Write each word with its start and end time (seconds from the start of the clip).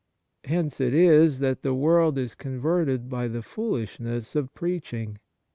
Hence 0.45 0.81
it 0.81 0.95
is 0.95 1.37
that 1.41 1.61
the 1.61 1.75
world 1.75 2.17
is 2.17 2.33
converted 2.33 3.07
by 3.07 3.27
the 3.27 3.43
foolishness 3.43 4.35
of 4.35 4.51
preaching. 4.55 5.19